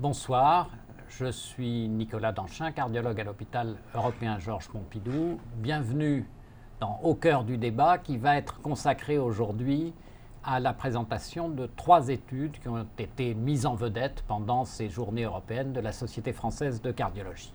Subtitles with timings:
[0.00, 0.70] Bonsoir,
[1.08, 5.40] je suis Nicolas Danchin, cardiologue à l'hôpital européen Georges Pompidou.
[5.56, 6.24] Bienvenue
[6.78, 9.92] dans Au cœur du débat qui va être consacré aujourd'hui
[10.44, 15.24] à la présentation de trois études qui ont été mises en vedette pendant ces journées
[15.24, 17.52] européennes de la Société française de cardiologie.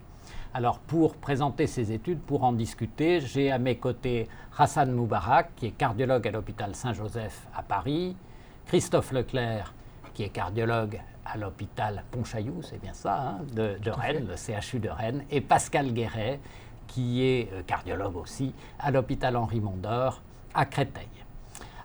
[0.53, 5.67] Alors pour présenter ces études, pour en discuter, j'ai à mes côtés Hassan Moubarak, qui
[5.67, 8.17] est cardiologue à l'hôpital Saint-Joseph à Paris,
[8.65, 9.73] Christophe Leclerc,
[10.13, 14.89] qui est cardiologue à l'hôpital Pontchaillou, c'est bien ça, hein, de, Rennes, le CHU de
[14.89, 16.39] Rennes, et Pascal Guéret,
[16.87, 20.21] qui est euh, cardiologue aussi à l'hôpital Henri Mondor
[20.53, 21.07] à Créteil.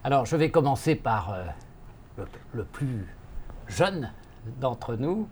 [0.05, 1.45] Alors je vais commencer par euh,
[2.52, 3.06] le, plus
[3.66, 4.12] jeune
[4.60, 5.29] d'entre nous,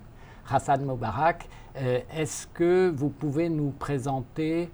[0.48, 1.48] Hassan Moubarak.
[1.76, 4.70] Euh, est-ce que vous pouvez nous présenter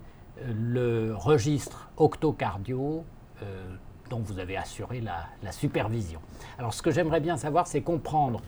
[0.46, 3.04] le registre octocardio
[4.08, 6.20] dont vous avez assuré la, supervision?
[6.58, 8.40] Alors ce que j'aimerais bien savoir, c'est comprendre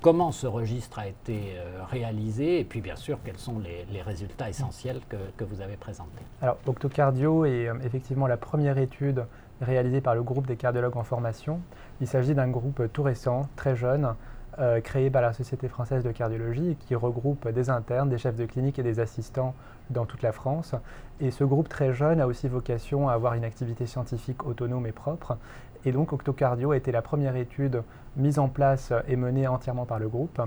[0.00, 4.48] comment ce registre a été euh, réalisé et puis bien sûr quels sont les, résultats
[4.48, 6.22] essentiels que, vous avez présentés.
[6.40, 9.24] Alors Octocardio est euh, effectivement la première étude
[9.60, 11.60] réalisée par le groupe des cardiologues en formation.
[12.00, 14.14] Il s'agit d'un groupe tout récent, très jeune,
[14.58, 18.46] euh, créé par la Société française de cardiologie qui regroupe des internes, des chefs de
[18.46, 19.54] clinique et des assistants
[19.90, 20.74] dans toute la France.
[21.20, 24.92] Et ce groupe très jeune a aussi vocation à avoir une activité scientifique autonome et
[24.92, 25.36] propre.
[25.84, 27.82] Et donc Octocardio a été la première étude
[28.16, 30.40] mise en place et menée entièrement par le groupe.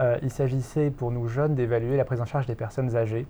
[0.00, 3.26] Euh, il s'agissait pour nous jeunes d'évaluer la prise en charge des personnes âgées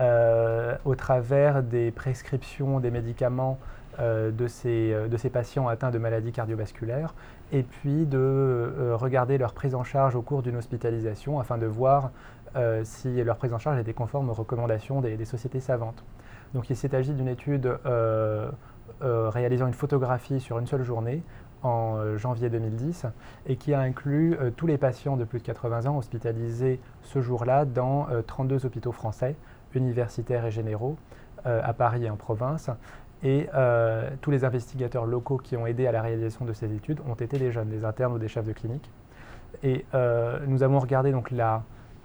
[0.00, 3.58] euh, au travers des prescriptions des médicaments
[4.00, 7.14] de, ces, de, ces, patients atteints de maladies cardiovasculaires
[7.52, 11.66] et puis de euh, regarder leur prise en charge au cours d'une hospitalisation afin de
[11.66, 12.10] voir
[12.56, 16.04] euh, si leur prise en charge était conforme aux recommandations des, sociétés savantes.
[16.54, 17.78] Donc il agi d'une étude
[19.02, 21.22] euh, réalisant une photographie sur une seule journée
[21.62, 23.06] en janvier 2010
[23.46, 27.64] et qui a inclus tous les patients de plus de 80 ans hospitalisés ce jour-là
[27.64, 29.34] dans 32 hôpitaux français,
[29.74, 30.96] universitaires et généraux,
[31.44, 32.70] à Paris et en province,
[33.22, 37.00] et euh, tous les investigateurs locaux qui ont aidé à la réalisation de ces études
[37.08, 38.90] ont été des jeunes, des internes ou des chefs de clinique.
[39.62, 41.64] Et euh, nous avons regardé donc la,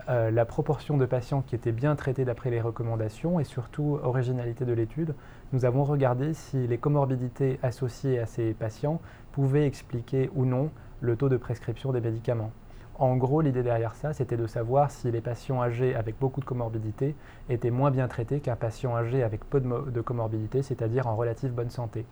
[0.09, 4.65] euh, la, proportion de patients qui étaient bien traités d'après les recommandations et surtout originalité
[4.65, 5.13] de l'étude.
[5.53, 8.99] Nous avons regardé si les comorbidités associées à ces patients
[9.31, 12.51] pouvaient expliquer ou non le taux de prescription des médicaments.
[12.97, 16.45] En gros, l'idée derrière ça, c'était de savoir si les patients âgés avec beaucoup de
[16.45, 17.15] comorbidité
[17.49, 21.51] étaient moins bien traités qu'un patient âgé avec peu de, de comorbidité, c'est-à-dire en relative
[21.51, 22.03] bonne santé.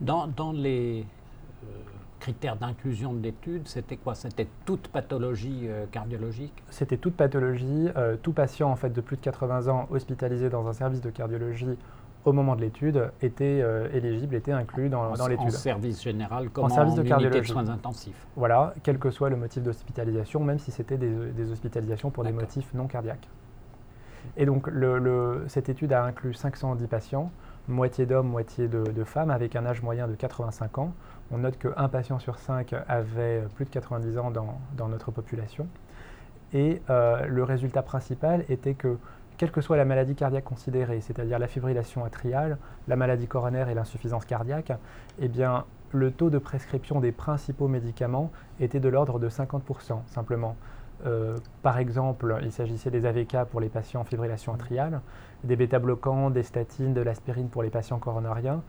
[0.00, 1.04] Dans, les
[1.64, 1.66] euh,
[2.20, 4.14] critères d'inclusion de l'étude, c'était quoi?
[4.14, 6.62] C'était toute pathologie euh, cardiologique?
[6.70, 10.68] C'était toute pathologie, euh, tout patient en fait de plus de 80 ans hospitalisé dans
[10.68, 11.76] un service de cardiologie
[12.24, 15.46] au moment de l'étude, était euh, éligible, était inclus dans, dans l'étude.
[15.46, 17.40] En service général comme en, service de cardiologie.
[17.40, 18.26] de soins intensifs.
[18.36, 22.72] Voilà, quel que soit le motif d'hospitalisation, même si c'était des, hospitalisations pour des motifs
[22.74, 23.28] non cardiaques.
[24.36, 27.30] Et donc, le, cette étude a inclus 510 patients,
[27.68, 30.92] moitié d'hommes, moitié de, femmes, avec un âge moyen de 85 ans.
[31.32, 35.66] On note qu'un patient sur cinq avait plus de 90 ans dans, dans notre population.
[36.52, 38.98] Et euh, le résultat principal était que
[39.40, 42.58] quelle que soit la maladie cardiaque considérée, c'est-à-dire la fibrillation atriale,
[42.88, 44.70] la maladie coronaire et l'insuffisance cardiaque,
[45.18, 48.30] eh bien, le taux de prescription des principaux médicaments
[48.60, 50.56] était de l'ordre de 50% simplement.
[51.06, 55.00] Euh, par exemple, il s'agissait des AVK pour les patients en fibrillation atriale,
[55.42, 58.62] des bêta-bloquants, des statines, de l'aspirine pour les patients coronariens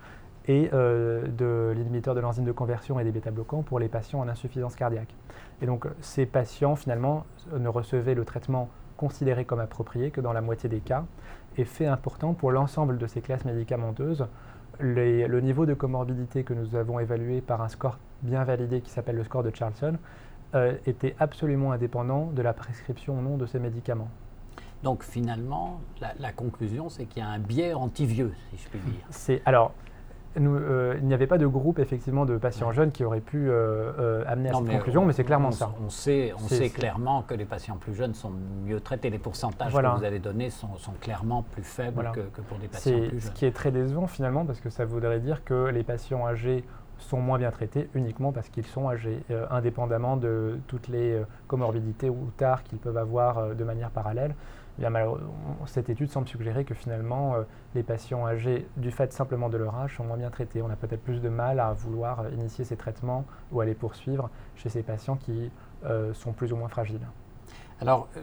[0.47, 4.29] et euh, de l'inhibiteur de l'enzyme de conversion et des bêta-bloquants pour les patients en
[4.29, 5.13] insuffisance cardiaque.
[5.61, 8.69] Et donc ces patients finalement ne recevaient le traitement
[9.01, 11.03] considéré comme approprié que dans la moitié des cas.
[11.57, 14.27] Et fait important pour l'ensemble de ces classes médicamenteuses,
[14.79, 19.15] le niveau de comorbidité que nous avons évalué par un score bien validé qui s'appelle
[19.15, 19.97] le score de Charlson
[20.53, 24.09] euh, était absolument indépendant de la prescription ou non de ces médicaments.
[24.83, 28.79] Donc finalement, la, la conclusion, c'est qu'il y a un biais anti-vieux, si je puis
[28.79, 29.05] dire.
[29.09, 29.73] C'est alors
[30.37, 33.91] euh, il n'y avait pas de groupe effectivement de patients jeunes qui auraient pu euh,
[33.99, 35.73] euh, amener à cette conclusion, mais c'est clairement ça.
[35.85, 38.31] On sait, on sait clairement que les patients plus jeunes sont
[38.65, 39.09] mieux traités.
[39.09, 40.69] Les pourcentages que vous avez donnés sont,
[40.99, 43.19] clairement plus faibles que, pour des patients plus jeunes.
[43.19, 46.63] Ce qui est très décevant finalement, parce que ça voudrait dire que les patients âgés
[47.01, 52.31] sont moins bien traités uniquement parce qu'ils sont âgés, indépendamment de toutes les comorbidités ou
[52.37, 54.33] tares qu'ils peuvent avoir de manière parallèle
[55.65, 57.43] cette étude semble suggérer que finalement, euh,
[57.75, 60.61] les patients âgés, du fait simplement de leur âge, sont moins bien traités.
[60.61, 63.75] On a peut-être plus de mal à vouloir euh, initier ces traitements ou à les
[63.75, 65.51] poursuivre chez ces patients qui
[65.85, 67.07] euh, sont plus ou moins fragiles.
[67.79, 68.21] Alors, euh,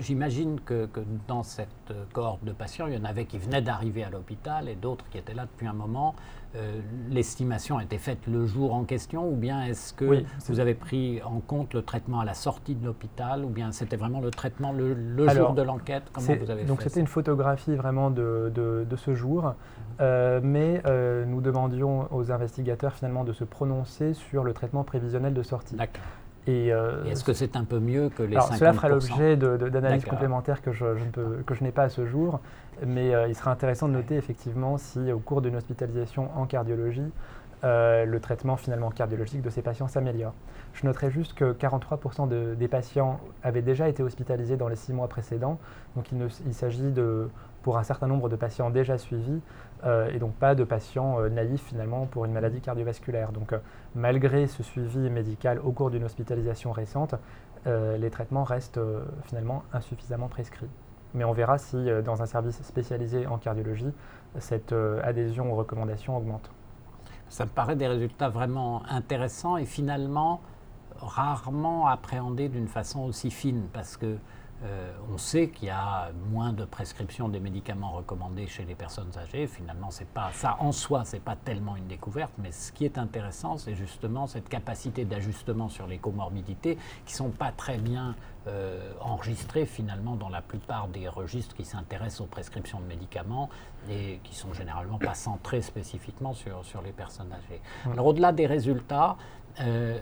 [0.00, 0.88] j'imagine que,
[1.28, 1.68] dans cette
[2.12, 5.18] cohorte de patients, il y en avait qui venaient d'arriver à l'hôpital et d'autres qui
[5.18, 6.14] étaient là depuis un moment.
[6.56, 10.74] Euh, l'estimation a été faite le jour en question ou bien est-ce que vous avez
[10.74, 14.32] pris en compte le traitement à la sortie de l'hôpital ou bien c'était vraiment le
[14.32, 16.02] traitement le, jour de l'enquête?
[16.12, 19.54] Comment vous avez Donc c'était une photographie vraiment de, de, ce jour, mhm.
[20.00, 25.34] euh, mais euh, nous demandions aux investigateurs finalement de se prononcer sur le traitement prévisionnel
[25.34, 25.76] de sortie.
[26.46, 26.68] Et,
[27.06, 30.62] est-ce que c'est un peu mieux que les alors, 50% Cela fera l'objet d'analyses complémentaires
[30.62, 30.84] que je,
[31.46, 32.40] que je n'ai pas à ce jour.
[32.86, 37.12] Mais euh, il sera intéressant de noter effectivement si au cours d'une hospitalisation en cardiologie,
[37.62, 40.32] euh, le traitement finalement cardiologique de ces patients s'améliore.
[40.72, 45.08] Je noterai juste que 43% des patients avaient déjà été hospitalisés dans les six mois
[45.08, 45.58] précédents,
[45.94, 47.28] donc il, il s'agit de,
[47.62, 51.64] pour un certain nombre de patients déjà suivis, euh, et donc pas de patients naïfs
[51.64, 53.32] finalement pour une maladie cardiovasculaire.
[53.32, 53.54] Donc
[53.94, 57.14] malgré ce suivi médical au cours d'une hospitalisation récente,
[57.66, 58.80] les traitements restent
[59.24, 60.68] finalement insuffisamment prescrits.
[61.14, 63.92] Mais on verra si euh, dans un service spécialisé en cardiologie,
[64.38, 66.50] cette euh, adhésion aux recommandations augmente.
[67.28, 70.40] Ça me paraît des résultats vraiment intéressants et finalement
[70.98, 74.16] rarement appréhendés d'une façon aussi fine parce que
[74.62, 79.10] euh, on sait qu'il y a moins de prescriptions des médicaments recommandés chez les personnes
[79.16, 79.46] âgées.
[79.46, 82.98] Finalement, c'est pas ça en soi, c'est pas tellement une découverte, mais ce qui est
[82.98, 86.76] intéressant, c'est justement cette capacité d'ajustement sur les comorbidités
[87.06, 88.14] qui sont pas très bien
[88.46, 93.48] euh, enregistrées finalement dans la plupart des registres qui s'intéressent aux prescriptions de médicaments
[93.88, 97.62] et qui sont généralement pas centrés spécifiquement sur, sur les personnes âgées.
[97.90, 99.16] Alors au-delà des résultats,
[99.60, 99.98] euh,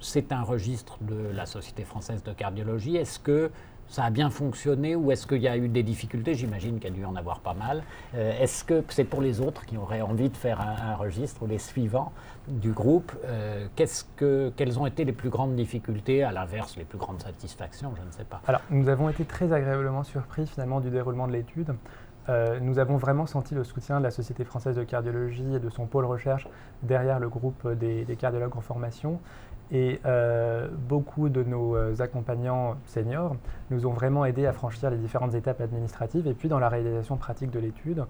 [0.00, 2.96] c'est un registre de la Société française de cardiologie.
[2.96, 3.50] Est-ce que
[3.88, 6.34] ça a bien fonctionné ou est-ce qu'il y a eu des difficultés?
[6.34, 7.82] J'imagine qu'il y a dû en avoir pas mal.
[8.14, 11.46] Euh, est-ce que c'est pour les autres qui auraient envie de faire un, registre ou
[11.46, 12.12] les suivants
[12.48, 13.66] du groupe euh,
[14.16, 17.92] que, Quelles ont été les plus grandes difficultés À l'inverse, les plus grandes satisfactions?
[17.96, 18.42] Je ne sais pas.
[18.46, 21.74] Alors, nous avons été très agréablement surpris finalement du déroulement de l'étude.
[22.28, 25.70] Euh, nous avons vraiment senti le soutien de la Société française de cardiologie et de
[25.70, 26.46] son pôle recherche
[26.82, 29.18] derrière le groupe des cardiologues en formation.
[29.70, 33.36] Et euh, beaucoup de nos euh, accompagnants seniors
[33.70, 37.16] nous ont vraiment aidés à franchir les différentes étapes administratives et puis dans la réalisation
[37.16, 38.04] pratique de l'étude,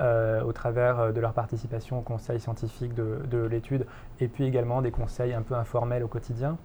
[0.00, 3.86] euh, au travers de leur participation au conseil scientifique de l'étude
[4.20, 6.56] et puis également des conseils un peu informels au quotidien.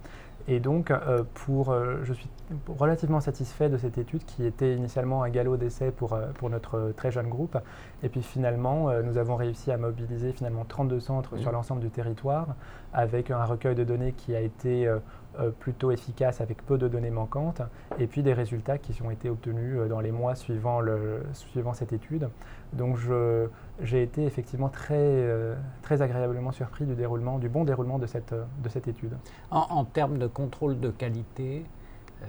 [0.47, 2.29] Et donc, euh, pour, euh, je suis
[2.67, 6.93] relativement satisfait de cette étude qui était initialement un galop d'essai pour, euh, pour notre
[6.95, 7.57] très jeune groupe.
[8.03, 12.55] Et puis finalement, nous avons réussi à mobiliser finalement 32 centres sur l'ensemble du territoire
[12.93, 14.87] avec un recueil de données qui a été
[15.59, 17.61] plutôt efficace avec peu de données manquantes
[17.97, 21.93] et puis des résultats qui ont été obtenus dans les mois suivant, le, suivant cette
[21.93, 22.29] étude.
[22.73, 22.97] Donc
[23.81, 28.33] j'ai été effectivement très, euh, très agréablement surpris du déroulement, du bon déroulement de cette,
[28.33, 29.17] de cette étude.
[29.51, 31.65] En, termes de contrôle de qualité,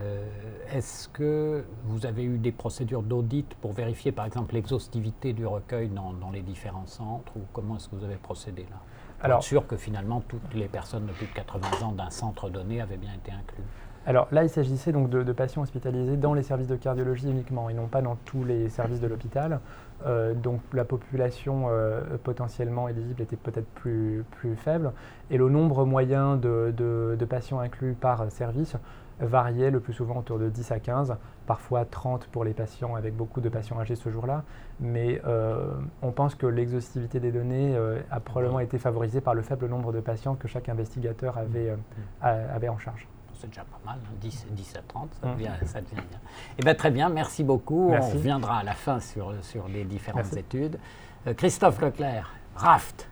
[0.01, 0.25] euh,
[0.73, 5.89] est-ce que vous avez eu des procédures d'audit pour vérifier par exemple l'exhaustivité du recueil
[5.89, 8.79] dans, dans, les différents centres ou comment est-ce que vous avez procédé là?
[9.17, 12.11] Pour Alors, être sûr que finalement toutes les personnes de plus de 80 ans d'un
[12.11, 13.65] centre donné avaient bien été incluses.
[14.07, 17.75] Alors là, il s'agissait donc de, patients hospitalisés dans les services de cardiologie uniquement et
[17.75, 19.59] non pas dans tous les services de l'hôpital.
[20.05, 24.93] Euh, donc la population euh, potentiellement éligible était peut-être plus, plus faible.
[25.31, 28.77] Et le nombre moyen de, patients inclus par service
[29.19, 31.17] variait le plus souvent autour de 10 à 15,
[31.47, 34.45] parfois 30 pour les patients avec beaucoup de patients âgés ce jour-là.
[34.79, 35.73] Mais euh,
[36.03, 37.77] on pense que l'exhaustivité des données
[38.11, 41.75] a probablement été favorisée par le faible nombre de patients que chaque investigateur avait,
[42.21, 43.09] avait en charge
[43.41, 44.53] c'est déjà pas mal, 10, hein.
[44.53, 46.21] 10, à 30, ça, devient, ça devient bien.
[46.59, 46.75] Eh bien.
[46.75, 47.91] Très bien, merci beaucoup.
[47.91, 50.79] On reviendra à la fin sur, sur les différentes études.
[51.27, 53.09] Euh, Christophe Leclerc, RAFT.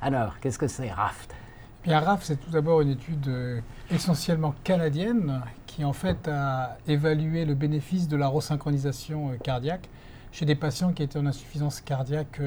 [0.00, 1.34] Alors, qu'est-ce que c'est RAFT?
[1.84, 6.76] Eh Bien, RAFT, c'est tout d'abord une étude euh, essentiellement canadienne qui en fait a
[6.86, 9.88] évalué le bénéfice de la resynchronisation euh, cardiaque
[10.32, 12.40] chez des patients qui étaient en insuffisance cardiaque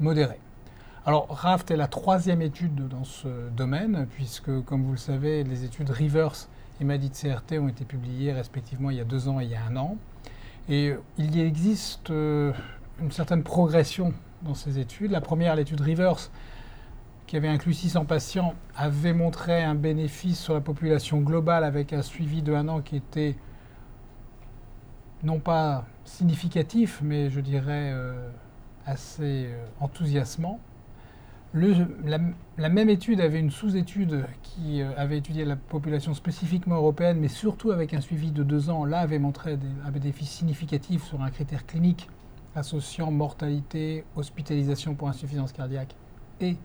[0.00, 0.40] modérée.
[1.04, 5.64] Alors, RAFT est la troisième étude dans ce domaine, puisque, comme vous le savez, les
[5.64, 6.48] études REVERSE
[6.80, 9.56] et MADIT CRT ont été publiées respectivement il y a deux ans et il y
[9.56, 9.96] a un an.
[10.68, 12.52] Et il y existe euh,
[13.00, 15.10] une certaine progression dans ces études.
[15.10, 16.30] La première, l'étude REVERSE,
[17.26, 22.02] qui avait inclus 600 patients, avait montré un bénéfice sur la population globale avec un
[22.02, 23.34] suivi de un an qui était
[25.24, 28.30] non pas significatif, mais je dirais euh,
[28.86, 29.66] assez euh,
[31.54, 37.28] la, même étude avait une sous-étude qui euh, avait étudié la population spécifiquement européenne, mais
[37.28, 38.84] surtout avec un suivi de deux ans.
[38.84, 42.08] Là, avait montré des, un bénéfice significatif sur un critère clinique
[42.54, 45.94] associant mortalité, hospitalisation pour insuffisance cardiaque
[46.40, 46.56] et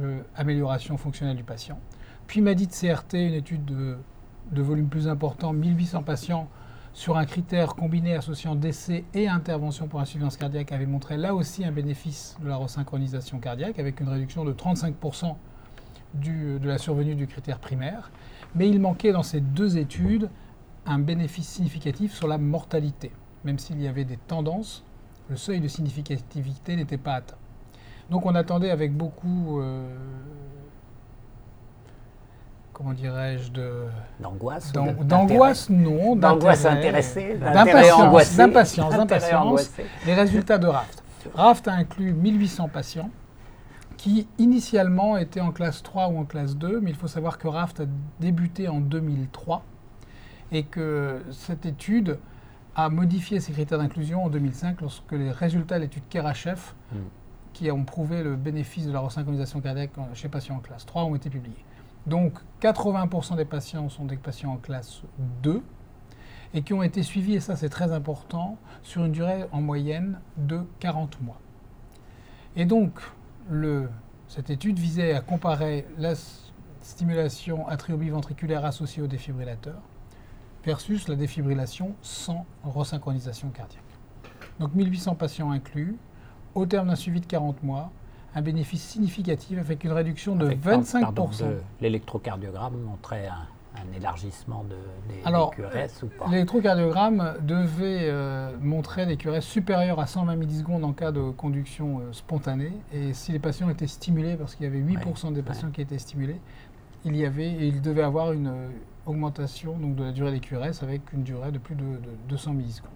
[0.00, 1.78] euh, amélioration fonctionnelle du patient.
[2.26, 6.48] Puis m'a dit CRT, une étude de, volume plus important, 1800 patients,
[6.94, 11.64] sur un critère combiné associant décès et intervention pour insuffisance cardiaque avait montré là aussi
[11.64, 15.34] un bénéfice de la resynchronisation cardiaque avec une réduction de 35%
[16.14, 18.12] de la survenue du critère primaire.
[18.54, 20.30] Mais il manquait dans ces deux études
[20.86, 23.10] un bénéfice significatif sur la mortalité.
[23.44, 24.84] Même s'il y avait des tendances,
[25.28, 27.36] le seuil de significativité n'était pas atteint.
[28.10, 29.96] Donc on attendait avec beaucoup euh,
[32.74, 33.84] comment dirais-je, de...
[34.20, 36.16] D'angoisse D'angoisse, non.
[36.16, 39.70] D'angoisse intéressée D'impatience, d'impatience, d'impatience.
[40.04, 41.02] Les résultats de RAFT.
[41.34, 43.10] RAFT a inclus 1800 patients
[43.96, 47.48] qui initialement étaient en classe 3 ou en classe 2, mais il faut savoir que
[47.48, 47.84] RAFT a
[48.20, 49.64] débuté en 2003
[50.52, 52.18] et que cette étude
[52.76, 56.60] a modifié ses critères d'inclusion en 2005 lorsque les résultats de l'étude Kerachev,
[56.92, 56.96] hmm.
[57.52, 61.14] qui ont prouvé le bénéfice de la resynchronisation cardiaque chez patients en classe 3, ont
[61.14, 61.64] été publiés.
[62.06, 65.02] Donc 80% des patients sont des patients en classe
[65.42, 65.62] 2
[66.52, 70.20] et qui ont été suivis, et ça c'est très important, sur une durée en moyenne
[70.36, 71.40] de 40 mois.
[72.56, 73.00] Et donc,
[74.28, 76.14] cette étude visait à comparer la
[76.80, 79.80] stimulation atriobiventriculaire associée au défibrillateur
[80.64, 83.82] versus la défibrillation sans resynchronisation cardiaque.
[84.60, 85.96] Donc 1800 patients inclus,
[86.54, 87.90] au terme d'un suivi de 40 mois,
[88.34, 91.44] un bénéfice significatif avec une réduction de 25%.
[91.80, 93.46] L'électrocardiogramme montrait un,
[93.96, 94.76] élargissement de,
[95.12, 96.26] des, Alors, QRS ou pas?
[96.30, 102.12] L'électrocardiogramme devait euh, montrer des QRS supérieurs à 120 millisecondes en cas de conduction euh,
[102.12, 102.72] spontanée.
[102.92, 105.98] Et si les patients étaient stimulés, parce qu'il y avait 8% des patients qui étaient
[105.98, 106.40] stimulés,
[107.04, 108.68] il y avait, il devait avoir une euh,
[109.06, 112.54] augmentation donc, de la durée des QRS avec une durée de plus de, de 200
[112.54, 112.90] millisecondes.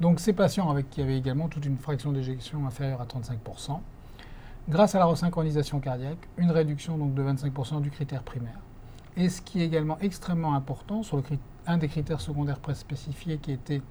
[0.00, 3.78] Donc ces patients avec qui avaient également toute une fraction d'éjection inférieure à 35%,
[4.68, 8.60] grâce à la resynchronisation cardiaque, une réduction donc de 25% du critère primaire.
[9.16, 11.22] Et ce qui est également extrêmement important, sur
[11.66, 13.82] un des critères secondaires préspécifiés qui était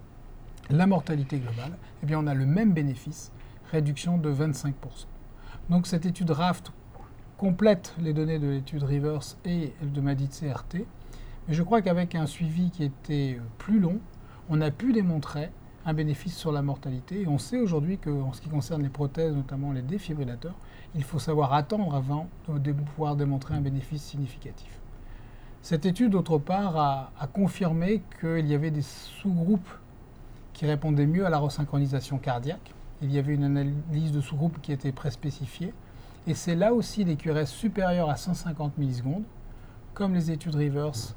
[0.70, 3.32] la mortalité globale, eh on a le même bénéfice,
[3.72, 4.74] réduction de 25%.
[5.70, 6.72] Donc cette étude RAFT
[7.38, 10.86] complète les données de l'étude Reverse et de MADIT CRT,
[11.48, 14.00] mais je crois qu'avec un suivi qui était plus long,
[14.50, 15.50] on a pu démontrer
[15.86, 17.26] un bénéfice sur la mortalité.
[17.28, 20.56] On sait aujourd'hui qu'en ce qui concerne les prothèses, notamment les défibrillateurs,
[20.96, 24.80] il faut savoir attendre avant de pouvoir démontrer un bénéfice significatif.
[25.62, 29.70] Cette étude, d'autre part, a, confirmé qu'il y avait des sous-groupes
[30.54, 32.74] qui répondaient mieux à la resynchronisation cardiaque.
[33.02, 35.74] Il y avait une analyse de sous-groupes qui était préspécifiée.
[36.28, 39.24] Et c'est là aussi des QRS supérieurs à 150 millisecondes,
[39.94, 41.16] comme les études Reverse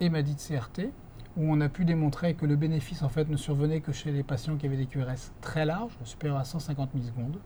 [0.00, 0.90] et MADIT CRT,
[1.36, 4.22] où on a pu démontrer que le bénéfice en fait ne survenait que chez les
[4.22, 7.38] patients qui avaient des QRS très larges, supérieurs à 150 millisecondes,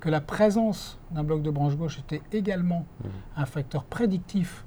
[0.00, 3.08] que la présence d'un bloc de branche gauche était également mmh.
[3.36, 4.64] un facteur prédictif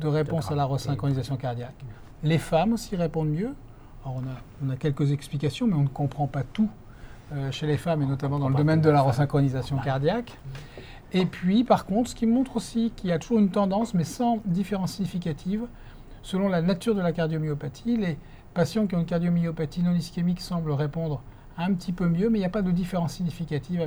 [0.00, 1.84] de réponse à la resynchronisation cardiaque.
[2.22, 3.54] Les femmes aussi répondent mieux.
[4.04, 4.22] Alors
[4.62, 6.70] on a, quelques explications, mais on ne comprend pas tout
[7.32, 10.36] euh, chez les femmes, et notamment dans le domaine de la resynchronisation cardiaque.
[11.12, 14.04] Et puis, par contre, ce qui montre aussi qu'il y a toujours une tendance, mais
[14.04, 15.66] sans différence significative,
[16.22, 18.18] Selon la nature de la cardiomyopathie, les
[18.54, 21.22] patients qui ont une cardiomyopathie non ischémique semblent répondre
[21.56, 23.86] un petit peu mieux, mais il n'y a pas de différence significative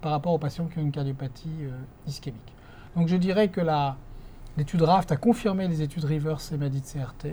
[0.00, 1.70] par rapport aux patients qui ont une cardiopathie euh,
[2.06, 2.54] ischémique.
[2.96, 3.60] Donc je dirais que
[4.56, 7.28] l'étude RAFT a confirmé les études Reverse et MADIT CRT,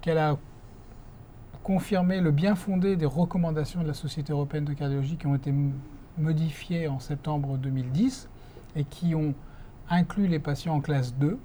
[0.00, 0.36] qu'elle a
[1.62, 5.52] confirmé le bien fondé des recommandations de la Société européenne de cardiologie qui ont été
[6.18, 8.28] modifiées en septembre 2010
[8.76, 9.34] et qui ont
[9.88, 11.38] inclus les patients en classe 2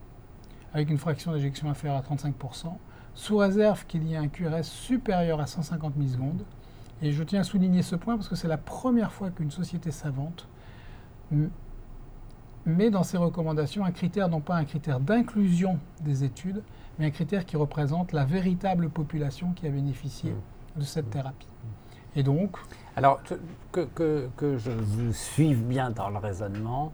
[0.73, 2.67] avec une fraction d'éjection inférieure à 35%,
[3.15, 6.43] sous réserve qu'il y ait un QRS supérieur à 150 millisecondes.
[7.01, 9.91] Et je tiens à souligner ce point parce que c'est la première fois qu'une société
[9.91, 10.47] savante
[12.65, 16.61] met dans ses recommandations un critère, non pas un critère d'inclusion des études,
[16.97, 20.35] mais un critère qui représente la véritable population qui a bénéficié
[20.75, 21.47] de cette thérapie.
[22.15, 22.57] Et donc...
[22.95, 23.21] Alors,
[23.71, 23.88] que,
[24.35, 26.91] que je vous suive bien dans le raisonnement,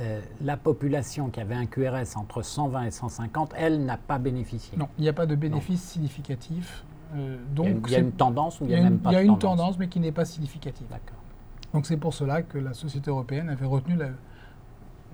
[0.00, 4.78] euh, la population qui avait un QRS entre 120 et 150, elle n'a pas bénéficié.
[4.78, 6.84] Non, il n'y a pas de bénéfice significatif.
[7.14, 9.16] Euh, donc il y a, une, tendance ou il n'y a, même pas Il y
[9.16, 10.86] a une tendance, mais qui n'est pas significative.
[10.88, 11.18] D'accord.
[11.74, 13.98] Donc c'est pour cela que la société européenne avait retenu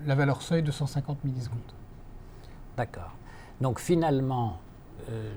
[0.04, 1.58] la, valeur seuil de 150 millisecondes.
[2.76, 3.16] D'accord.
[3.60, 4.58] Donc finalement,
[5.10, 5.32] euh,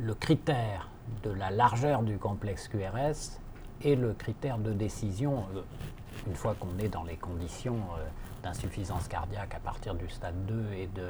[0.00, 0.88] le critère
[1.24, 3.40] de la largeur du complexe QRS
[3.84, 5.44] est le critère de décision,
[6.28, 7.78] une fois qu'on est dans les conditions
[8.44, 11.08] d'insuffisance cardiaque à partir du stade 2 et de,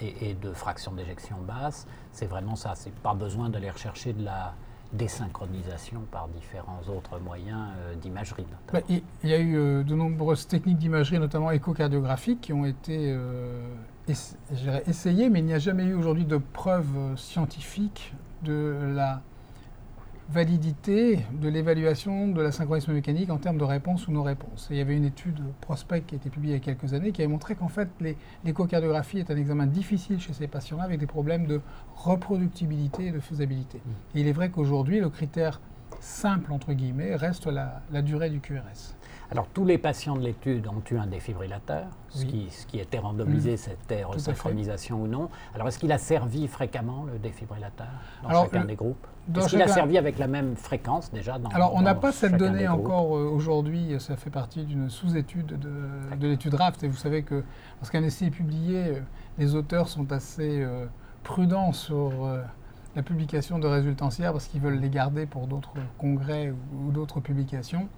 [0.00, 2.74] et, de fraction d'éjection basse, c'est vraiment ça.
[2.74, 4.54] C'est pas besoin d'aller rechercher de la
[4.92, 8.46] désynchronisation par différents autres moyens euh, d'imagerie.
[8.72, 13.12] Bah, il y a eu euh, de nombreuses techniques d'imagerie, notamment échocardiographiques, qui ont été
[13.12, 13.66] euh,
[14.06, 19.22] essayées, mais il n'y a jamais eu aujourd'hui de preuves scientifiques de la
[20.30, 24.68] validité de l'évaluation de la synchronisme mécanique en termes de réponse ou non-réponse.
[24.70, 27.12] Il y avait une étude prospect qui a été publiée il y a quelques années
[27.12, 27.88] qui avait montré qu'en fait
[28.44, 31.60] l'échocardiographie est un examen difficile chez ces patients-là avec des problèmes de
[31.94, 33.78] reproductibilité et de faisabilité.
[33.78, 34.18] Mmh.
[34.18, 35.60] Et il est vrai qu'aujourd'hui le critère
[36.04, 38.94] simple entre guillemets reste la, la durée du QRS.
[39.30, 41.86] Alors, tous les patients de l'étude ont eu un défibrillateur.
[42.10, 43.56] Ce, qui, ce, qui, était randomisé, mmh.
[43.56, 45.28] c'était resynchronisation ou non.
[45.54, 47.88] Alors, est-ce qu'il a servi fréquemment, le défibrillateur,
[48.22, 49.06] dans chacun des groupes?
[49.34, 52.36] Est-ce qu'il a servi avec la même fréquence déjà dans, Alors, on n'a pas cette
[52.36, 53.96] donnée encore euh, aujourd'hui.
[53.98, 56.84] Ça fait partie d'une sous-étude de, de l'étude RAFT.
[56.84, 57.42] Et vous savez que
[57.80, 59.00] lorsqu'un essai est publié, euh,
[59.38, 60.86] les auteurs sont assez euh,
[61.22, 62.12] prudents sur
[62.96, 67.20] la publication de résultats anciens parce qu'ils veulent les garder pour d'autres congrès ou d'autres
[67.20, 67.88] publications.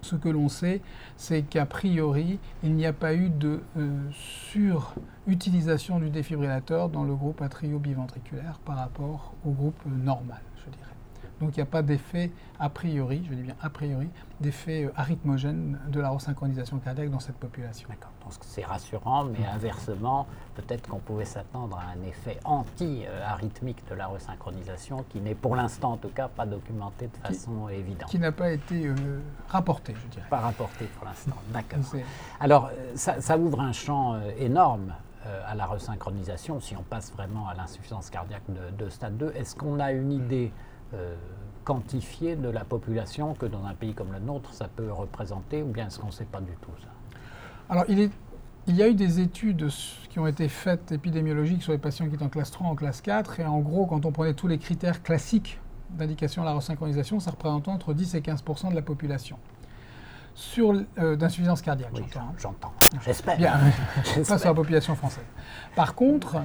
[0.00, 0.80] Ce que l'on sait,
[1.16, 7.16] c'est qu'a priori, il n'y a pas eu de euh, surutilisation du défibrillateur dans le
[7.16, 10.97] groupe atriobiventriculaire par rapport au groupe normal, je dirais.
[11.40, 12.30] Donc il n'y a pas d'effet
[12.60, 14.08] a priori, je dis bien a priori,
[14.40, 17.88] d'effet euh, arythmogène de la resynchronisation cardiaque dans cette population.
[17.88, 18.10] D'accord.
[18.24, 20.26] Donc c'est rassurant, mais inversement,
[20.56, 25.92] peut-être qu'on pouvait s'attendre à un effet anti-arythmique de la resynchronisation qui n'est pour l'instant
[25.92, 28.08] en tout cas pas documenté de façon évidente.
[28.08, 30.28] Qui n'a pas été euh, rapporté, je dirais.
[30.28, 31.78] Pas rapporté pour l'instant, d'accord.
[32.40, 34.92] Alors euh, ça, ouvre un champ énorme
[35.46, 39.32] à la resynchronisation, si on passe vraiment à l'insuffisance cardiaque de, de stade 2.
[39.36, 40.52] Est-ce qu'on a une idée
[40.94, 41.14] euh,
[41.64, 45.66] quantifié de la population que dans un pays comme le nôtre, ça peut représenter, ou
[45.66, 46.88] bien est-ce qu'on ne sait pas du tout ça?
[47.68, 48.10] Alors, il, est,
[48.66, 49.68] il y a eu des études
[50.08, 53.02] qui ont été faites épidémiologiques sur les patients qui étaient en classe 3, en classe
[53.02, 57.20] 4, et en gros, quand on prenait tous les critères classiques d'indication à la resynchronisation,
[57.20, 59.38] ça représentait entre 10 et 15% de la population.
[60.34, 62.34] Sur euh, d'insuffisance cardiaque, j'entends.
[62.38, 62.72] J'entends.
[63.04, 63.36] J'espère.
[63.36, 63.58] Bien,
[64.22, 65.24] ça sur la population française.
[65.74, 66.36] Par contre,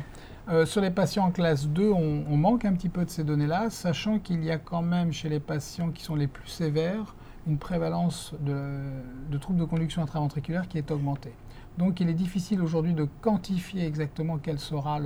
[0.50, 3.70] euh, sur les patients en classe 2, on, manque un petit peu de ces données-là,
[3.70, 7.16] sachant qu'il y a quand même chez les patients qui sont les plus sévères
[7.48, 11.34] une prévalence de, troubles de conduction intraventriculaire qui est augmentée.
[11.78, 15.00] Donc il est difficile aujourd'hui de quantifier exactement quelle sera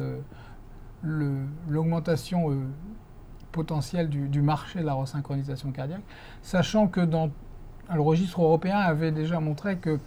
[1.04, 2.56] l'augmentation euh,
[3.52, 6.04] potentielle du, marché de la resynchronisation cardiaque,
[6.42, 7.32] sachant que dans,
[7.92, 10.00] le registre européen avait déjà montré que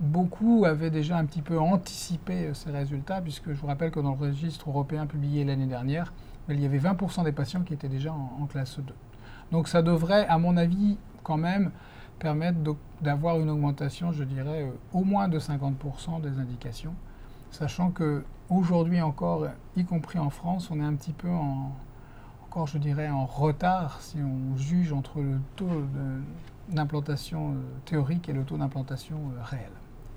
[0.00, 4.00] beaucoup avaient déjà un petit peu anticipé euh, ces résultats, puisque je vous rappelle que
[4.00, 6.12] dans le registre européen publié l'année dernière,
[6.48, 8.94] il y avait 20% des patients qui étaient déjà en, classe 2.
[9.52, 11.70] Donc ça devrait, à mon avis, quand même
[12.18, 12.58] permettre
[13.00, 16.94] d'avoir une augmentation, je dirais, euh, au moins de 50% des indications,
[17.50, 21.72] sachant que aujourd'hui encore, y compris en France, on est un petit peu en,
[22.44, 25.84] encore, je dirais, en retard si on juge entre le taux
[26.68, 27.54] d'implantation euh,
[27.86, 29.70] théorique et le taux d'implantation réel.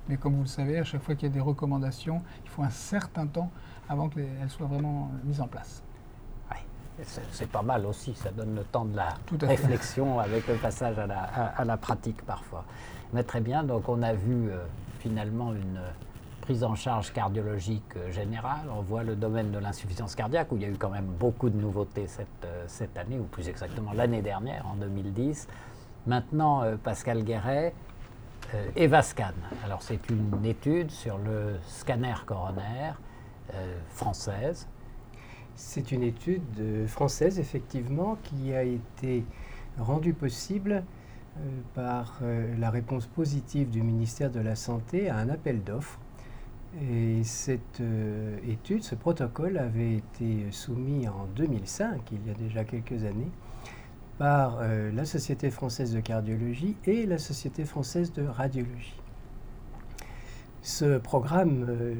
[0.09, 2.63] Mais comme vous le savez, à chaque fois qu'il y a des recommandations, il faut
[2.63, 3.51] un certain temps
[3.87, 5.83] avant qu'elles soient vraiment mises en place.
[7.31, 11.63] C'est pas mal aussi, ça donne le temps de la réflexion avec le passage à
[11.63, 12.65] la, pratique parfois.
[13.13, 14.65] Mais très bien, donc on a vu euh,
[14.99, 15.79] finalement une
[16.41, 18.65] prise en charge cardiologique euh, générale.
[18.77, 21.49] On voit le domaine de l'insuffisance cardiaque où il y a eu quand même beaucoup
[21.49, 25.47] de nouveautés cette, euh, cette année, ou plus exactement l'année dernière, en 2010.
[26.05, 27.88] Maintenant, Pascal Guéret, euh,
[28.75, 29.33] EVASCAN.
[29.63, 32.99] Alors c'est une étude sur le scanner coronaire
[33.53, 34.67] euh, française.
[35.55, 39.25] C'est une étude euh, française effectivement qui a été
[39.77, 40.83] rendue possible
[41.73, 42.19] par
[42.57, 45.97] la réponse positive du ministère de la Santé à un appel d'offres.
[46.81, 47.81] Et cette
[48.45, 53.31] étude, ce protocole avait été soumis en 2005, il y a déjà quelques années,
[54.19, 58.99] par euh, la Société française de cardiologie et la Société française de radiologie.
[60.61, 61.95] Ce programme euh,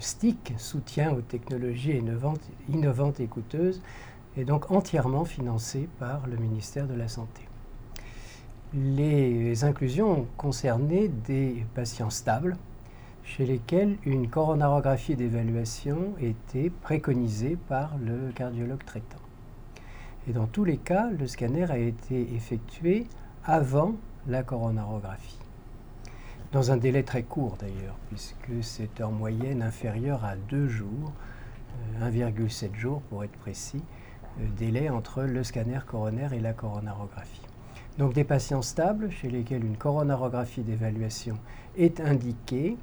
[0.00, 3.82] STIC, soutien aux technologies innovantes, innovantes et coûteuses,
[4.38, 7.42] est donc entièrement financé par le ministère de la Santé.
[8.74, 12.56] Les inclusions concernaient des patients stables
[13.24, 19.25] chez lesquels une coronarographie d'évaluation était préconisée par le cardiologue traitant.
[20.28, 23.06] Et dans tous les cas, le scanner a été effectué
[23.44, 23.94] avant
[24.26, 25.38] la coronarographie.
[26.52, 31.12] Dans un délai très court d'ailleurs, puisque c'est en moyenne inférieur à deux jours,
[32.00, 33.82] 1,7 euh, jours pour être précis,
[34.40, 37.42] euh, délai entre le scanner coronaire et la coronarographie.
[37.98, 41.36] Donc des patients stables chez lesquels une coronarographie d'évaluation
[41.76, 42.76] est indiquée,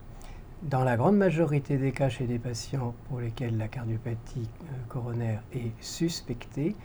[0.63, 5.43] dans la grande majorité des cas chez des patients pour lesquels la cardiopathie euh, coronaire
[5.53, 6.75] est suspectée,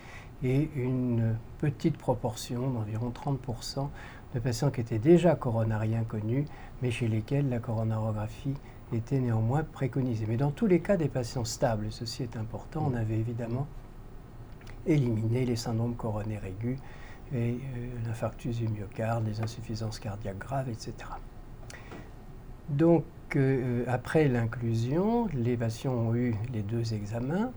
[0.42, 3.88] et une petite proportion d'environ 30%
[4.34, 6.44] de patients qui étaient déjà coronariens connus,
[6.82, 8.54] mais chez lesquels la coronarographie
[8.92, 10.26] était néanmoins préconisée.
[10.28, 13.66] Mais dans tous les cas des patients stables, ceci est important, on avait évidemment
[14.86, 16.78] éliminer les syndromes coronaires aigus
[17.34, 17.58] et
[18.06, 20.94] l'infarctus du myocarde, les insuffisances cardiaques graves, etc.
[22.70, 23.04] Donc,
[23.86, 27.50] après l'inclusion, les patients ont eu les deux examens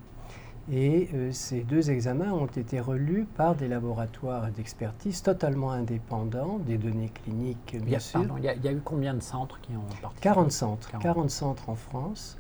[0.70, 6.78] et euh, ces deux examens ont été relus par des laboratoires d'expertise totalement indépendants, des
[6.78, 8.22] données cliniques, bien sûr.
[8.38, 10.22] il, y a, eu combien de centres qui ont participé?
[10.22, 11.30] 40 centres, 40.
[11.30, 12.38] centres en France,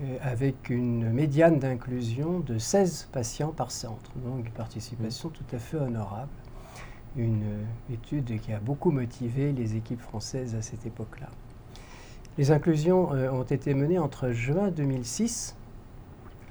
[0.00, 4.12] euh, avec une médiane d'inclusion de 16 patients par centre.
[4.24, 6.30] Donc une participation tout à fait honorable.
[7.16, 11.28] Une euh, étude qui a beaucoup motivé les équipes françaises à cette époque-là.
[12.38, 15.54] Les inclusions ont été menées entre juin 2006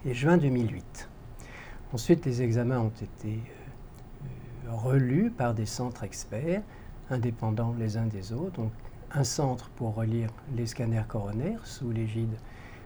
[0.05, 1.09] et juin 2008.
[1.93, 6.63] Ensuite, les examens ont été euh, relus par des centres experts,
[7.11, 8.61] indépendants les uns des autres.
[8.61, 8.71] Donc,
[9.11, 12.33] un centre pour relire les scanners coronaires sous l'égide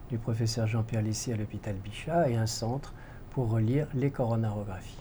[0.10, 2.94] du professeur Jean-Pierre Lissier à l'hôpital Bichat et un centre
[3.30, 5.00] pour relire les coronarographies.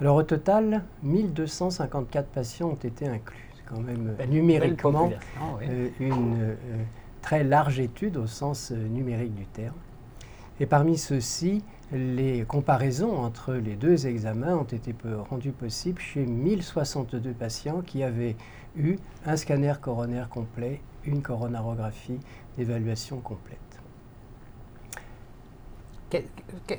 [0.00, 3.48] Alors au total, 1254 patients ont été inclus.
[3.56, 5.10] C'est quand même euh, numériquement
[5.62, 6.56] euh, une
[7.22, 9.74] très large étude au sens numérique du terme.
[10.60, 14.94] Et parmi ceux-ci, les comparaisons entre les deux examens ont été
[15.30, 18.36] rendues possibles chez 1062 patients qui avaient
[18.76, 22.20] eu un scanner coronaire complet, une coronarographie
[22.56, 23.58] d'évaluation complète.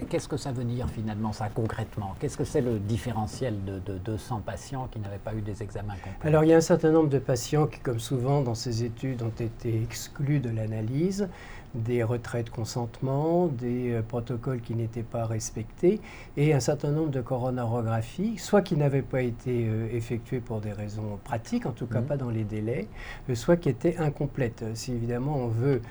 [0.10, 2.15] Qu'est-ce que ça veut dire finalement, ça concrètement?
[2.19, 6.28] Qu'est-ce que c'est le différentiel de, 200 patients qui n'avaient pas eu des examens complets?
[6.28, 9.22] Alors il y a un certain nombre de patients qui, comme souvent dans ces études,
[9.22, 11.30] ont été exclus de l'analyse
[11.75, 15.99] des retraits de consentement, des euh, protocoles qui n'étaient pas respectés
[16.36, 20.71] et un certain nombre de coronarographies, soit qui n'avaient pas été euh, effectuées pour des
[20.71, 22.05] raisons pratiques, en tout cas mmh.
[22.05, 22.88] pas dans les délais,
[23.29, 24.63] euh, soit qui étaient incomplètes.
[24.73, 25.82] Si évidemment on veut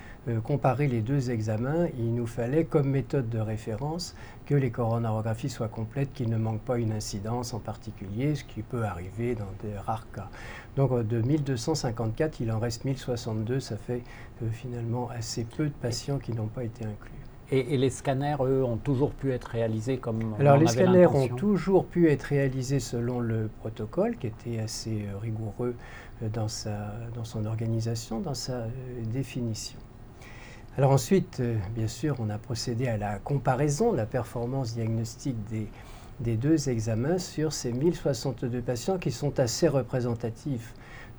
[0.43, 4.15] comparer les deux examens, il nous fallait comme méthode de référence
[4.49, 8.63] que les coronarographies soient complètes, qu'il ne manque pas une incidence en particulier, ce qui
[8.63, 10.27] peut arriver dans des rares cas.
[10.75, 14.01] Donc de 1254, il en reste 1062, ça fait
[14.51, 17.11] finalement assez peu de patients qui n'ont pas été inclus.
[17.51, 21.85] Et, les scanners, eux, ont toujours pu être réalisés comme Alors les scanners ont toujours
[21.85, 25.75] pu être réalisés selon le protocole qui était assez euh, rigoureux
[26.21, 28.67] euh, dans, sa, dans son organisation, dans sa euh,
[29.11, 29.79] définition.
[30.79, 31.41] Alors ensuite,
[31.75, 35.35] bien sûr, on a procédé à la comparaison de la performance diagnostique
[36.21, 40.73] des, deux examens sur ces 1062 patients qui sont assez représentatifs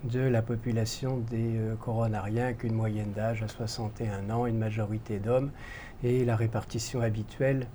[0.04, 5.50] de la population des euh, coronariens, qu'une moyenne d'âge à 61 ans, une majorité d'hommes,
[6.02, 7.66] et la répartition habituelle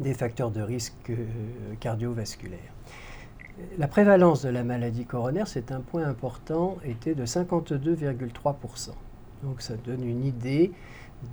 [0.00, 1.24] des facteurs de risque euh,
[1.78, 2.74] cardiovasculaires.
[3.78, 8.90] La prévalence de la maladie coronaire, c'est un point important, était de 52,3%.
[9.42, 10.72] Donc ça donne une idée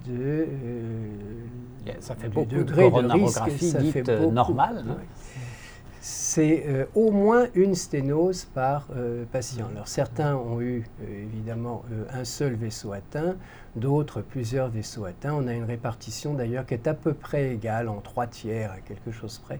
[0.07, 1.09] de, euh,
[1.99, 3.51] ça fait beaucoup degré de, risque.
[3.59, 4.83] Ça fait normal.
[4.89, 4.97] Hein
[6.09, 9.67] c'est euh, au moins une sténose par euh, patient.
[9.71, 13.35] Alors certains ont eu euh, évidemment un seul vaisseau atteint,
[13.75, 15.33] d'autres plusieurs vaisseaux atteints.
[15.33, 18.79] On a une répartition d'ailleurs qui est à peu près égale, en trois tiers à
[18.79, 19.59] quelque chose près,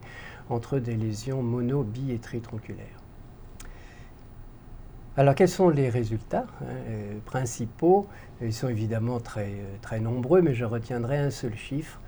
[0.49, 3.01] entre des lésions mono, bi et tritronculaires.
[5.17, 8.07] Alors quels sont les résultats hein, principaux?
[8.41, 9.51] Ils sont évidemment très,
[9.81, 11.99] très nombreux, mais je retiendrai un seul chiffre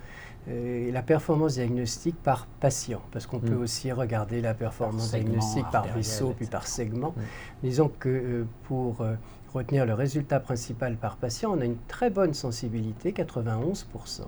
[0.48, 3.62] euh, la performance diagnostique par patient, parce qu'on peut hmm.
[3.62, 7.12] aussi regarder la performance diagnostique par vaisseau puis par segment.
[7.14, 7.22] Hmm.
[7.62, 9.16] Disons que euh, pour euh,
[9.52, 14.22] retenir le résultat principal par patient, on a une très bonne sensibilité, 91%.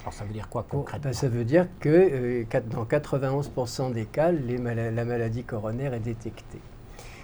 [0.00, 1.10] Alors ça veut dire quoi concrètement?
[1.10, 6.60] ben, Ça veut dire que dans 91% des cas, la maladie coronaire est détectée.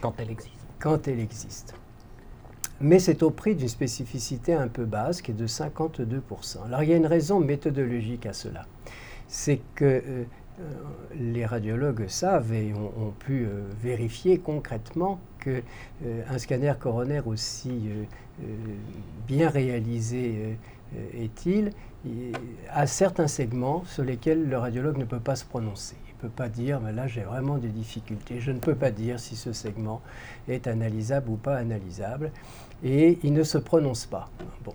[0.00, 1.74] Quand elle existe Quand elle existe
[2.80, 6.66] mais c'est au prix d'une spécificité un peu basse qui est de 52%.
[6.66, 8.66] Alors il y a une raison méthodologique à cela.
[9.26, 10.24] C'est que euh,
[10.60, 10.64] euh,
[11.18, 15.60] les radiologues savent et ont, pu euh, vérifier concrètement qu'un
[16.28, 17.88] un scanner coronaire aussi
[19.26, 20.58] bien réalisé
[21.14, 21.70] est-il,
[22.70, 25.96] a certains segments sur lesquels le radiologue ne peut pas se prononcer
[26.28, 29.52] pas dire, mais là j'ai vraiment des difficultés, je ne peux pas dire si ce
[29.52, 30.02] segment
[30.48, 32.30] est analysable ou pas analysable,
[32.82, 34.30] et il ne se prononce pas.
[34.64, 34.74] Bon.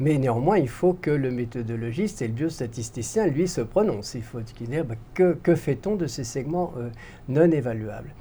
[0.00, 4.14] Mais néanmoins, il faut que le méthodologiste et le biostatisticien, lui, se prononcent.
[4.14, 6.90] Il faut dire bah, que, que fait-on de ces segments euh,
[7.28, 8.14] non évaluables?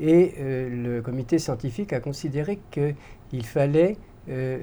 [0.00, 3.96] Et euh, le comité scientifique a considéré qu'il fallait
[4.28, 4.58] euh,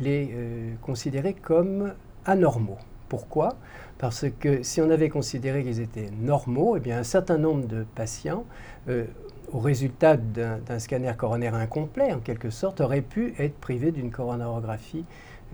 [0.00, 0.34] les
[0.80, 2.78] considérer comme anormaux.
[3.12, 3.56] Pourquoi
[3.98, 7.84] Parce que si on avait considéré qu'ils étaient normaux, eh bien un certain nombre de
[7.94, 8.46] patients,
[8.88, 9.04] euh,
[9.52, 15.04] au résultat d'un scanner coronaire incomplet, en quelque sorte, auraient pu être privés d'une coronarographie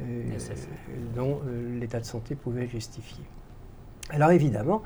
[0.01, 0.23] euh,
[1.17, 3.25] dont euh, l'état de santé pouvait justifier.
[4.11, 4.83] Alors évidemment,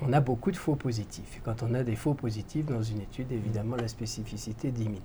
[0.00, 1.40] on a beaucoup de faux positifs.
[1.44, 5.00] Quand on a des faux positifs dans une étude, évidemment, la spécificité diminue.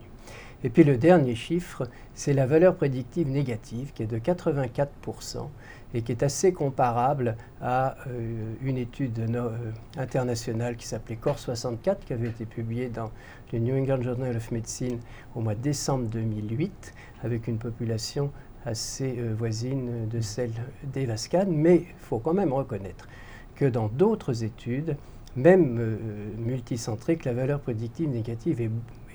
[0.63, 5.47] Et puis le dernier chiffre, c'est la valeur prédictive négative qui est de 84%
[5.93, 9.49] et qui est assez comparable à euh, une étude euh,
[9.97, 13.11] internationale qui s'appelait CORE 64 qui avait été publiée dans
[13.51, 14.99] le New England Journal of Medicine
[15.35, 18.31] au mois de décembre 2008 avec une population
[18.65, 20.51] assez euh, voisine de celle
[20.83, 23.07] d'Evascan, mais il faut quand même reconnaître
[23.55, 24.95] que dans d'autres études,
[25.35, 25.97] même
[26.37, 28.71] multicentriques, la valeur prédictive négative est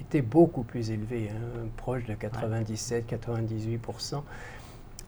[0.08, 4.22] était beaucoup plus élevé, hein, proche de 97-98%.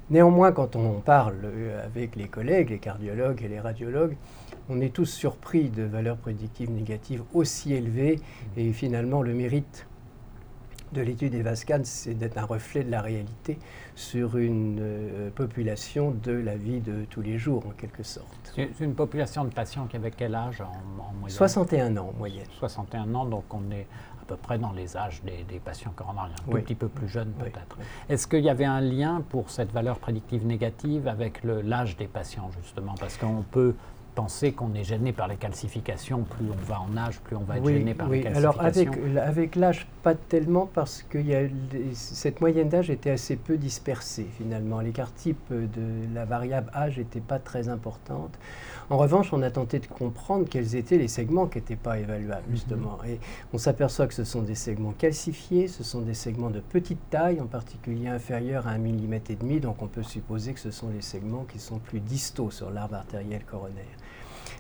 [0.09, 4.17] Néanmoins, quand on parle euh, avec les collègues, les cardiologues et les radiologues,
[4.69, 8.21] on est tous surpris de valeurs prédictives négatives aussi élevées
[8.57, 9.87] et finalement le mérite
[10.93, 13.59] de l'étude Evascan, c'est d'être un reflet de la réalité
[13.97, 18.55] sur une euh, population de la vie de tous les jours, en quelque sorte.
[18.55, 20.73] C'est une population de patients qui avait quel âge en,
[21.15, 21.37] moyenne?
[21.37, 22.47] 61 ans en moyenne.
[22.59, 23.87] 61 ans, donc on est
[24.27, 27.79] peu près dans les âges des, patients coronariens, un tout petit peu plus jeunes peut-être.
[28.09, 32.51] Est-ce qu'il y avait un lien pour cette valeur prédictive négative avec l'âge des patients,
[32.63, 32.95] justement?
[32.99, 33.75] Parce qu'on peut
[34.15, 36.23] penser qu'on est gêné par les calcifications.
[36.23, 38.61] Plus on va en âge, plus on va être gêné par les calcifications.
[38.61, 41.49] Alors avec, avec l'âge, pas tellement parce que y a,
[41.93, 44.79] cette moyenne d'âge était assez peu dispersée finalement.
[44.81, 48.39] L'écart type de la variable âge n'était pas très importante.
[48.89, 52.47] En revanche, on a tenté de comprendre quels étaient les segments qui n'étaient pas évaluables,
[52.47, 52.55] mhm.
[52.55, 52.99] justement.
[53.05, 53.19] Et
[53.53, 57.41] on s'aperçoit que ce sont des segments calcifiés, ce sont des segments de petite taille,
[57.41, 60.91] en particulier inférieurs à un millimètre et demi, donc on peut supposer que ce sont
[60.91, 63.85] les segments qui sont plus distaux sur l'arbre artériel coronaire.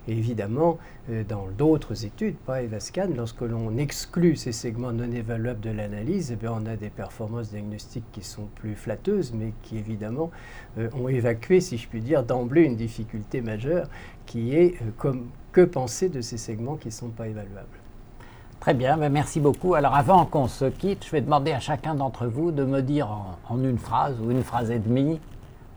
[0.08, 0.78] Et évidemment,
[1.10, 6.36] euh, dans d'autres études, pas Evascan, lorsque l'on exclut ces segments non évaluables de l'analyse,
[6.40, 10.30] eh on a des performances diagnostiques qui sont plus flatteuses, mais qui évidemment
[10.78, 13.88] euh, ont évacué, si je puis dire, d'emblée une difficulté majeure
[14.26, 17.66] qui est euh, comme, que penser de ces segments qui ne sont pas évaluables.
[18.60, 19.74] Très bien, ben, merci beaucoup.
[19.74, 23.08] Alors avant qu'on se quitte, je vais demander à chacun d'entre vous de me dire
[23.48, 25.20] en une phrase ou une phrase et demie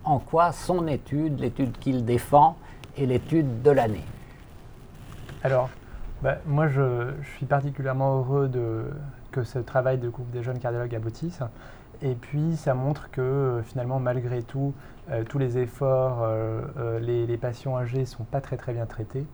[0.03, 2.55] en quoi son étude, l'étude qu'il défend,
[2.97, 4.05] est l'étude de l'année.
[5.41, 5.69] Alors,
[6.21, 8.51] bah, moi, je, suis particulièrement heureux
[9.31, 11.39] que ce travail de groupe des jeunes cardiologues aboutisse.
[12.01, 14.73] Et puis, ça montre que euh, finalement, malgré tout,
[15.11, 19.25] euh, tous les efforts, euh, les, patients âgés ne sont pas très très bien traités,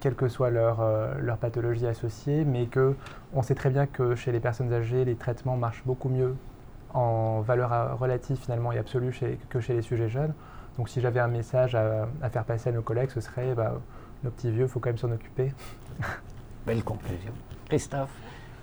[0.00, 0.82] quelle que soit leur,
[1.20, 5.56] leur, pathologie associée, mais qu'on sait très bien que chez les personnes âgées, les traitements
[5.56, 6.34] marchent beaucoup mieux
[6.94, 9.14] en valeur relative finalement et absolue
[9.50, 10.32] que chez les sujets jeunes.
[10.78, 13.74] Donc, si j'avais un message à, faire passer à nos collègues, ce serait bah,
[14.26, 15.52] nos petits vieux, il faut quand même s'en occuper.
[16.66, 17.32] Belle conclusion.
[17.68, 18.10] Christophe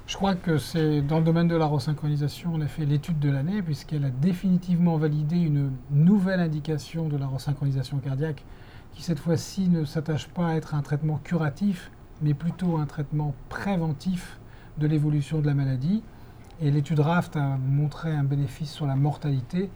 [0.06, 3.30] je crois que c'est dans le domaine de la resynchronisation, on a fait l'étude de
[3.30, 8.43] l'année, puisqu'elle a définitivement validé une nouvelle indication de la resynchronisation cardiaque,
[8.91, 11.89] qui cette fois-ci ne s'attache pas à être un traitement curatif,
[12.21, 14.39] mais plutôt un traitement préventif
[14.78, 16.04] de l'évolution de la maladie.
[16.62, 19.69] Et l'étude RAFT a montré un bénéfice sur la mortalité,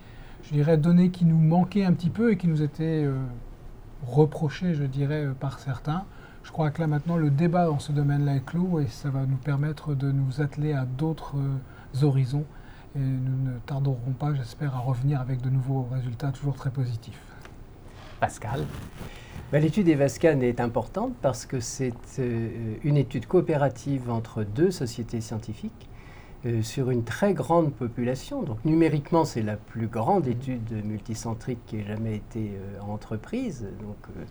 [0.43, 3.15] je dirais, données qui nous manquaient un petit peu et qui nous étaient euh,
[4.05, 6.05] reproché, je dirais, euh, par certains.
[6.43, 9.25] Je crois que là maintenant, le débat dans ce domaine-là est clos et ça va
[9.25, 12.45] nous permettre de nous atteler à d'autres euh, horizons.
[12.95, 17.19] Et nous ne tarderons pas, j'espère, à revenir avec de nouveaux résultats toujours très positifs.
[18.19, 18.61] Pascal?
[19.51, 25.21] Ben, L'étude Evascan est importante parce que c'est euh, une étude coopérative entre deux sociétés
[25.21, 25.87] scientifiques
[26.47, 28.41] euh, sur une très grande population.
[28.41, 33.67] Donc numériquement, c'est la plus grande étude multicentrique qui ait jamais été euh, entreprise.
[33.81, 34.23] Donc euh,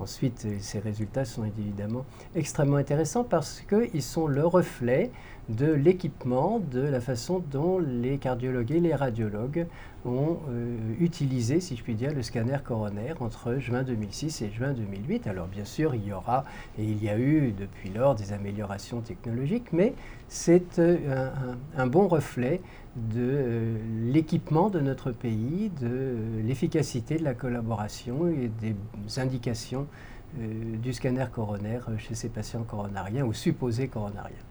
[0.00, 5.10] ensuite, ces résultats sont évidemment extrêmement intéressants parce qu'ils sont le reflet
[5.48, 9.66] de l'équipement, de la façon dont les cardiologues et les radiologues
[10.04, 14.72] ont euh, utilisé, si je puis dire, le scanner coronaire entre juin 2006 et juin
[14.72, 15.26] 2008.
[15.26, 16.44] Alors bien sûr, il y aura
[16.78, 19.94] et il y a eu depuis lors des améliorations technologiques, mais
[20.28, 21.30] c'est euh,
[21.76, 22.60] un, bon reflet
[22.96, 28.74] de euh, l'équipement de notre pays, de l'efficacité de la collaboration et des
[29.18, 29.86] indications
[30.36, 34.47] du scanner coronaire chez ces patients coronariens ou supposés coronariens.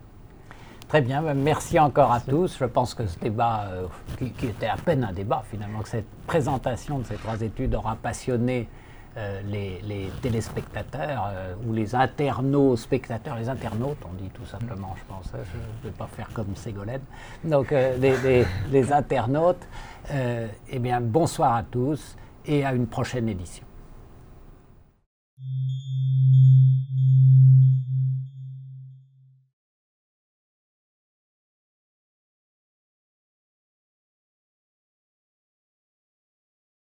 [0.87, 2.57] Très bien, ben, merci encore à tous.
[2.57, 6.09] Je pense que ce débat, euh, qui, était à peine un débat finalement, que cette
[6.25, 8.69] présentation de ces trois études aura passionné
[9.17, 15.03] euh, les, téléspectateurs euh, ou les internautes, spectateurs, les internautes, on dit tout simplement, je
[15.13, 17.01] pense, hein, je ne vais pas faire comme Ségolène.
[17.43, 19.67] Donc les, les, internautes,
[20.09, 23.65] eh bien bonsoir à tous et à une prochaine édition.